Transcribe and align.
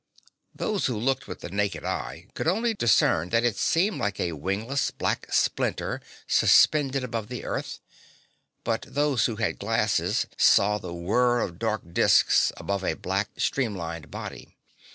Those 0.55 0.87
who 0.87 0.97
looked 0.97 1.27
with 1.27 1.41
the 1.41 1.51
naked 1.51 1.85
eye 1.85 2.25
could 2.33 2.47
only 2.47 2.73
discern 2.73 3.29
that 3.29 3.43
it 3.43 3.55
seemed 3.55 3.99
like 3.99 4.19
a 4.19 4.31
wingless 4.31 4.89
black 4.89 5.31
splinter 5.31 6.01
suspended 6.25 7.03
above 7.03 7.27
the 7.27 7.45
earth, 7.45 7.79
but 8.63 8.81
those 8.89 9.25
who 9.27 9.35
had 9.35 9.59
glasses 9.59 10.25
saw 10.37 10.79
the 10.79 10.91
whir 10.91 11.39
of 11.41 11.59
dark 11.59 11.93
disks 11.93 12.51
above 12.57 12.83
a 12.83 12.95
black, 12.95 13.29
stream 13.37 13.75
lined 13.75 14.09
body. 14.09 14.57